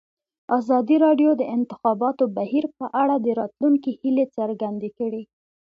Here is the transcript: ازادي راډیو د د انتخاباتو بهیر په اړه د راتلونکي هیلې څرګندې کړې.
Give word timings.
ازادي 0.57 0.95
راډیو 1.05 1.31
د 1.35 1.37
د 1.41 1.43
انتخاباتو 1.55 2.23
بهیر 2.37 2.65
په 2.79 2.85
اړه 3.01 3.15
د 3.19 3.27
راتلونکي 3.39 3.91
هیلې 4.01 4.25
څرګندې 4.37 4.89
کړې. 4.97 5.23